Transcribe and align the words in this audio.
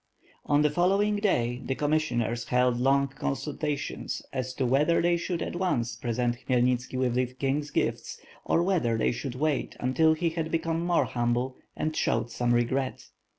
On 0.47 0.63
the 0.63 0.71
following 0.71 1.17
day, 1.17 1.61
the 1.63 1.75
commissioners 1.75 2.45
held 2.45 2.79
long 2.79 3.09
con 3.09 3.35
sultations 3.35 4.23
as 4.33 4.51
to 4.55 4.65
whether 4.65 4.99
they 4.99 5.15
should 5.15 5.43
at 5.43 5.55
once 5.55 5.95
present 5.95 6.37
IGimyel 6.37 6.73
nitski 6.75 6.97
with 6.97 7.13
the 7.13 7.27
king's 7.27 7.69
gifts, 7.69 8.19
or 8.43 8.63
whether 8.63 8.97
they 8.97 9.11
should 9.11 9.35
wait 9.35 9.75
until 9.79 10.13
he 10.13 10.31
had 10.31 10.49
become 10.49 10.83
more 10.83 11.05
humble 11.05 11.55
and 11.77 11.95
showed 11.95 12.31
some 12.31 12.51
regret. 12.51 13.09